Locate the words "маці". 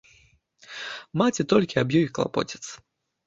1.21-1.45